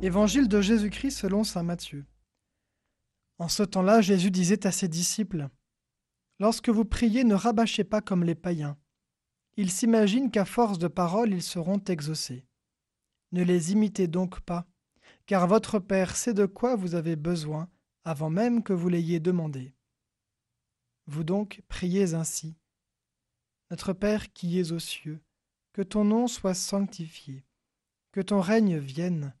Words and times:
Évangile 0.00 0.46
de 0.46 0.60
Jésus-Christ 0.60 1.10
selon 1.10 1.42
Saint 1.42 1.64
Matthieu. 1.64 2.06
En 3.38 3.48
ce 3.48 3.64
temps-là, 3.64 4.00
Jésus 4.00 4.30
disait 4.30 4.64
à 4.64 4.70
ses 4.70 4.86
disciples, 4.86 5.48
Lorsque 6.38 6.68
vous 6.68 6.84
priez, 6.84 7.24
ne 7.24 7.34
rabâchez 7.34 7.82
pas 7.82 8.00
comme 8.00 8.22
les 8.22 8.36
païens. 8.36 8.78
Ils 9.56 9.72
s'imaginent 9.72 10.30
qu'à 10.30 10.44
force 10.44 10.78
de 10.78 10.86
paroles, 10.86 11.32
ils 11.32 11.42
seront 11.42 11.82
exaucés. 11.88 12.46
Ne 13.32 13.42
les 13.42 13.72
imitez 13.72 14.06
donc 14.06 14.40
pas, 14.42 14.68
car 15.26 15.48
votre 15.48 15.80
Père 15.80 16.14
sait 16.14 16.32
de 16.32 16.46
quoi 16.46 16.76
vous 16.76 16.94
avez 16.94 17.16
besoin 17.16 17.68
avant 18.04 18.30
même 18.30 18.62
que 18.62 18.72
vous 18.72 18.88
l'ayez 18.88 19.18
demandé. 19.18 19.74
Vous 21.06 21.24
donc 21.24 21.60
priez 21.66 22.14
ainsi. 22.14 22.56
Notre 23.72 23.94
Père 23.94 24.32
qui 24.32 24.60
es 24.60 24.70
aux 24.70 24.78
cieux, 24.78 25.20
que 25.72 25.82
ton 25.82 26.04
nom 26.04 26.28
soit 26.28 26.54
sanctifié, 26.54 27.44
que 28.12 28.20
ton 28.20 28.40
règne 28.40 28.78
vienne, 28.78 29.34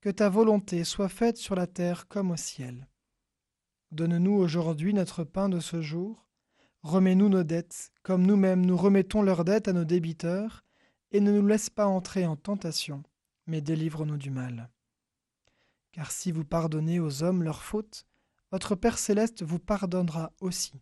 que 0.00 0.08
ta 0.08 0.28
volonté 0.28 0.84
soit 0.84 1.08
faite 1.08 1.36
sur 1.36 1.54
la 1.54 1.66
terre 1.66 2.08
comme 2.08 2.30
au 2.30 2.36
ciel. 2.36 2.88
Donne-nous 3.90 4.32
aujourd'hui 4.32 4.94
notre 4.94 5.24
pain 5.24 5.48
de 5.48 5.60
ce 5.60 5.82
jour, 5.82 6.26
remets-nous 6.82 7.28
nos 7.28 7.44
dettes, 7.44 7.92
comme 8.02 8.26
nous-mêmes 8.26 8.64
nous 8.64 8.76
remettons 8.76 9.22
leurs 9.22 9.44
dettes 9.44 9.68
à 9.68 9.72
nos 9.72 9.84
débiteurs, 9.84 10.64
et 11.12 11.20
ne 11.20 11.32
nous 11.32 11.46
laisse 11.46 11.70
pas 11.70 11.86
entrer 11.86 12.24
en 12.24 12.36
tentation, 12.36 13.02
mais 13.46 13.60
délivre-nous 13.60 14.16
du 14.16 14.30
mal. 14.30 14.70
Car 15.92 16.10
si 16.12 16.30
vous 16.30 16.44
pardonnez 16.44 17.00
aux 17.00 17.22
hommes 17.22 17.42
leurs 17.42 17.62
fautes, 17.62 18.06
votre 18.52 18.74
Père 18.76 18.98
céleste 18.98 19.42
vous 19.42 19.58
pardonnera 19.58 20.32
aussi. 20.40 20.80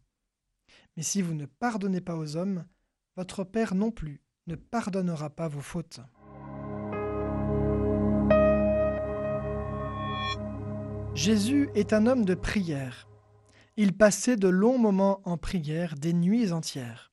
Mais 0.97 1.03
si 1.03 1.23
vous 1.23 1.35
ne 1.35 1.47
pardonnez 1.47 2.01
pas 2.01 2.17
aux 2.17 2.37
hommes, 2.37 2.67
votre 3.17 3.43
Père 3.43 3.75
non 3.75 3.91
plus 3.91 4.23
ne 4.47 4.55
pardonnera 4.55 5.31
pas 5.31 5.49
vos 5.49 5.61
fautes. 5.61 6.01
Jésus 11.19 11.69
est 11.75 11.93
un 11.93 12.07
homme 12.07 12.25
de 12.25 12.37
prière. 12.37 13.09
Il 13.77 13.93
passait 13.93 14.37
de 14.37 14.47
longs 14.47 14.79
moments 14.79 15.21
en 15.25 15.37
prière, 15.37 15.97
des 15.97 16.13
nuits 16.13 16.53
entières. 16.53 17.13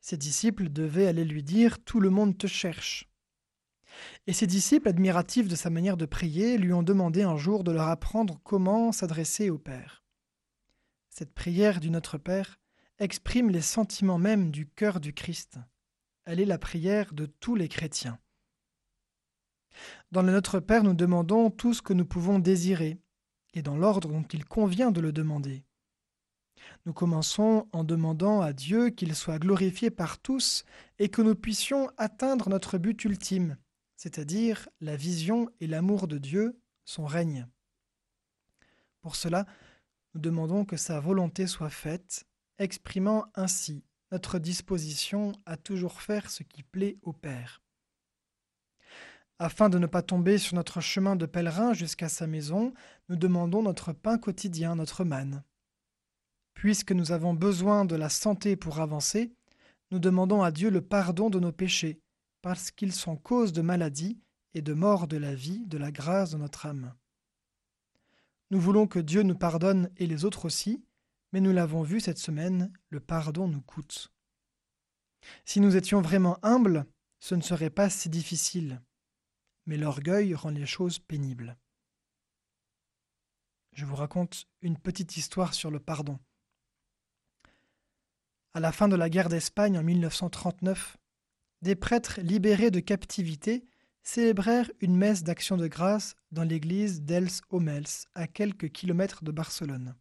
Ses 0.00 0.16
disciples 0.16 0.68
devaient 0.68 1.06
aller 1.06 1.24
lui 1.24 1.44
dire 1.44 1.78
Tout 1.84 2.00
le 2.00 2.10
monde 2.10 2.36
te 2.36 2.48
cherche. 2.48 3.08
Et 4.26 4.32
ses 4.32 4.48
disciples, 4.48 4.88
admiratifs 4.88 5.46
de 5.46 5.54
sa 5.54 5.70
manière 5.70 5.96
de 5.96 6.06
prier, 6.06 6.58
lui 6.58 6.72
ont 6.72 6.82
demandé 6.82 7.22
un 7.22 7.36
jour 7.36 7.62
de 7.62 7.70
leur 7.70 7.86
apprendre 7.86 8.40
comment 8.42 8.90
s'adresser 8.90 9.48
au 9.48 9.58
Père. 9.58 10.02
Cette 11.08 11.34
prière 11.34 11.78
du 11.78 11.90
Notre 11.90 12.18
Père 12.18 12.58
exprime 12.98 13.48
les 13.48 13.62
sentiments 13.62 14.18
mêmes 14.18 14.50
du 14.50 14.66
cœur 14.66 14.98
du 14.98 15.12
Christ. 15.12 15.60
Elle 16.24 16.40
est 16.40 16.46
la 16.46 16.58
prière 16.58 17.14
de 17.14 17.26
tous 17.26 17.54
les 17.54 17.68
chrétiens. 17.68 18.18
Dans 20.10 20.22
le 20.22 20.32
Notre 20.32 20.58
Père, 20.58 20.82
nous 20.82 20.94
demandons 20.94 21.50
tout 21.50 21.74
ce 21.74 21.82
que 21.82 21.92
nous 21.92 22.04
pouvons 22.04 22.40
désirer, 22.40 22.98
et 23.54 23.62
dans 23.62 23.76
l'ordre 23.76 24.08
dont 24.08 24.22
il 24.32 24.44
convient 24.44 24.90
de 24.90 25.00
le 25.00 25.12
demander. 25.12 25.64
Nous 26.86 26.92
commençons 26.92 27.68
en 27.72 27.84
demandant 27.84 28.40
à 28.40 28.52
Dieu 28.52 28.90
qu'il 28.90 29.14
soit 29.14 29.38
glorifié 29.38 29.90
par 29.90 30.18
tous 30.18 30.64
et 30.98 31.08
que 31.08 31.22
nous 31.22 31.34
puissions 31.34 31.90
atteindre 31.96 32.48
notre 32.48 32.78
but 32.78 33.04
ultime, 33.04 33.56
c'est-à-dire 33.96 34.68
la 34.80 34.96
vision 34.96 35.48
et 35.60 35.66
l'amour 35.66 36.06
de 36.08 36.18
Dieu, 36.18 36.60
son 36.84 37.06
règne. 37.06 37.46
Pour 39.00 39.16
cela, 39.16 39.46
nous 40.14 40.20
demandons 40.20 40.64
que 40.64 40.76
sa 40.76 41.00
volonté 41.00 41.46
soit 41.46 41.70
faite, 41.70 42.24
exprimant 42.58 43.26
ainsi 43.34 43.84
notre 44.12 44.38
disposition 44.38 45.32
à 45.44 45.56
toujours 45.56 46.00
faire 46.00 46.30
ce 46.30 46.42
qui 46.42 46.62
plaît 46.62 46.98
au 47.02 47.12
Père. 47.12 47.63
Afin 49.38 49.68
de 49.68 49.78
ne 49.78 49.86
pas 49.86 50.02
tomber 50.02 50.38
sur 50.38 50.54
notre 50.54 50.80
chemin 50.80 51.16
de 51.16 51.26
pèlerin 51.26 51.72
jusqu'à 51.72 52.08
sa 52.08 52.26
maison, 52.26 52.72
nous 53.08 53.16
demandons 53.16 53.62
notre 53.62 53.92
pain 53.92 54.16
quotidien, 54.16 54.76
notre 54.76 55.04
manne. 55.04 55.42
Puisque 56.54 56.92
nous 56.92 57.10
avons 57.10 57.34
besoin 57.34 57.84
de 57.84 57.96
la 57.96 58.08
santé 58.08 58.54
pour 58.54 58.80
avancer, 58.80 59.32
nous 59.90 59.98
demandons 59.98 60.42
à 60.42 60.52
Dieu 60.52 60.70
le 60.70 60.80
pardon 60.80 61.30
de 61.30 61.40
nos 61.40 61.50
péchés, 61.52 62.00
parce 62.42 62.70
qu'ils 62.70 62.92
sont 62.92 63.16
cause 63.16 63.52
de 63.52 63.60
maladie 63.60 64.18
et 64.54 64.62
de 64.62 64.72
mort 64.72 65.08
de 65.08 65.16
la 65.16 65.34
vie, 65.34 65.66
de 65.66 65.78
la 65.78 65.90
grâce 65.90 66.30
de 66.30 66.38
notre 66.38 66.66
âme. 66.66 66.94
Nous 68.50 68.60
voulons 68.60 68.86
que 68.86 69.00
Dieu 69.00 69.22
nous 69.22 69.36
pardonne 69.36 69.90
et 69.96 70.06
les 70.06 70.24
autres 70.24 70.44
aussi, 70.44 70.84
mais 71.32 71.40
nous 71.40 71.52
l'avons 71.52 71.82
vu 71.82 71.98
cette 71.98 72.18
semaine, 72.18 72.72
le 72.90 73.00
pardon 73.00 73.48
nous 73.48 73.62
coûte. 73.62 74.12
Si 75.44 75.58
nous 75.58 75.74
étions 75.74 76.00
vraiment 76.00 76.38
humbles, 76.44 76.86
ce 77.18 77.34
ne 77.34 77.40
serait 77.40 77.70
pas 77.70 77.90
si 77.90 78.08
difficile, 78.08 78.80
mais 79.66 79.76
l'orgueil 79.76 80.34
rend 80.34 80.50
les 80.50 80.66
choses 80.66 80.98
pénibles. 80.98 81.56
Je 83.72 83.84
vous 83.84 83.96
raconte 83.96 84.46
une 84.62 84.78
petite 84.78 85.16
histoire 85.16 85.54
sur 85.54 85.70
le 85.70 85.80
pardon. 85.80 86.18
À 88.52 88.60
la 88.60 88.72
fin 88.72 88.88
de 88.88 88.96
la 88.96 89.10
guerre 89.10 89.28
d'Espagne 89.28 89.78
en 89.78 89.82
1939, 89.82 90.96
des 91.62 91.74
prêtres 91.74 92.20
libérés 92.20 92.70
de 92.70 92.80
captivité 92.80 93.64
célébrèrent 94.02 94.70
une 94.80 94.96
messe 94.96 95.24
d'action 95.24 95.56
de 95.56 95.66
grâce 95.66 96.14
dans 96.30 96.44
l'église 96.44 97.02
d'Els 97.02 97.40
Homels, 97.50 98.06
à 98.14 98.26
quelques 98.26 98.70
kilomètres 98.70 99.24
de 99.24 99.32
Barcelone. 99.32 99.96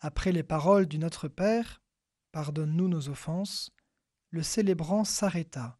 Après 0.00 0.32
les 0.32 0.42
paroles 0.42 0.86
du 0.86 0.98
Notre 0.98 1.28
Père, 1.28 1.82
Pardonne-nous 2.34 2.88
nos 2.88 3.08
offenses, 3.10 3.70
le 4.30 4.42
célébrant 4.42 5.04
s'arrêta. 5.04 5.78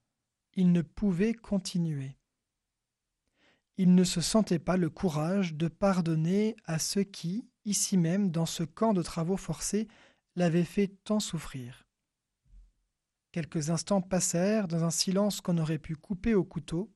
Il 0.52 0.70
ne 0.70 0.82
pouvait 0.82 1.34
continuer. 1.34 2.16
Il 3.76 3.96
ne 3.96 4.04
se 4.04 4.20
sentait 4.20 4.60
pas 4.60 4.76
le 4.76 4.88
courage 4.88 5.54
de 5.54 5.66
pardonner 5.66 6.54
à 6.64 6.78
ceux 6.78 7.02
qui, 7.02 7.48
ici 7.64 7.96
même, 7.96 8.30
dans 8.30 8.46
ce 8.46 8.62
camp 8.62 8.92
de 8.92 9.02
travaux 9.02 9.36
forcés, 9.36 9.88
l'avaient 10.36 10.64
fait 10.64 10.88
tant 11.04 11.18
souffrir. 11.18 11.84
Quelques 13.32 13.70
instants 13.70 14.00
passèrent 14.00 14.68
dans 14.68 14.84
un 14.84 14.90
silence 14.90 15.40
qu'on 15.40 15.58
aurait 15.58 15.80
pu 15.80 15.96
couper 15.96 16.34
au 16.34 16.44
couteau, 16.44 16.94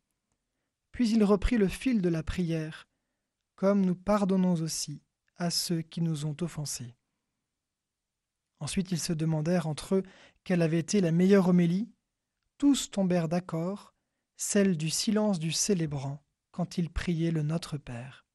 puis 0.92 1.10
il 1.10 1.24
reprit 1.24 1.58
le 1.58 1.66
fil 1.66 2.00
de 2.00 2.08
la 2.08 2.22
prière, 2.22 2.88
comme 3.56 3.84
nous 3.84 3.96
pardonnons 3.96 4.54
aussi 4.54 5.02
à 5.36 5.50
ceux 5.50 5.82
qui 5.82 6.00
nous 6.00 6.26
ont 6.26 6.36
offensés. 6.40 6.94
Ensuite 8.60 8.92
ils 8.92 9.00
se 9.00 9.12
demandèrent 9.12 9.66
entre 9.66 9.96
eux 9.96 10.02
quelle 10.44 10.62
avait 10.62 10.78
été 10.78 11.00
la 11.00 11.10
meilleure 11.10 11.48
homélie. 11.48 11.90
Tous 12.56 12.90
tombèrent 12.90 13.28
d'accord, 13.28 13.94
celle 14.36 14.76
du 14.76 14.90
silence 14.90 15.40
du 15.40 15.50
célébrant 15.50 16.22
quand 16.58 16.76
il 16.76 16.90
priait 16.90 17.30
le 17.30 17.44
Notre 17.44 17.78
Père. 17.78 18.26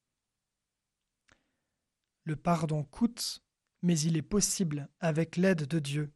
Le 2.22 2.36
pardon 2.36 2.82
coûte, 2.82 3.44
mais 3.82 4.00
il 4.00 4.16
est 4.16 4.22
possible 4.22 4.88
avec 4.98 5.36
l'aide 5.36 5.66
de 5.66 5.78
Dieu. 5.78 6.10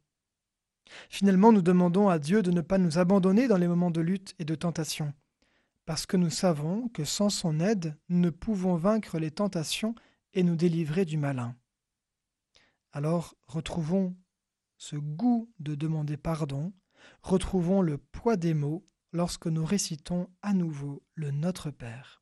Finalement, 1.07 1.51
nous 1.51 1.61
demandons 1.61 2.09
à 2.09 2.17
Dieu 2.17 2.41
de 2.41 2.49
ne 2.49 2.61
pas 2.61 2.79
nous 2.79 2.97
abandonner 2.97 3.47
dans 3.47 3.57
les 3.57 3.67
moments 3.67 3.91
de 3.91 4.01
lutte 4.01 4.33
et 4.39 4.43
de 4.43 4.55
tentation, 4.55 5.13
parce 5.85 6.07
que 6.07 6.17
nous 6.17 6.31
savons 6.31 6.87
que 6.87 7.05
sans 7.05 7.29
son 7.29 7.59
aide, 7.59 7.95
nous 8.09 8.17
ne 8.17 8.31
pouvons 8.31 8.75
vaincre 8.75 9.19
les 9.19 9.29
tentations 9.29 9.93
et 10.33 10.41
nous 10.41 10.55
délivrer 10.55 11.05
du 11.05 11.17
malin. 11.17 11.55
Alors 12.91 13.35
retrouvons 13.45 14.17
ce 14.77 14.95
goût 14.95 15.53
de 15.59 15.75
demander 15.75 16.17
pardon, 16.17 16.73
retrouvons 17.21 17.83
le 17.83 17.99
poids 17.99 18.35
des 18.35 18.55
mots 18.55 18.83
lorsque 19.11 19.47
nous 19.47 19.65
récitons 19.65 20.29
à 20.41 20.53
nouveau 20.53 21.03
le 21.15 21.31
Notre 21.31 21.71
Père. 21.71 22.18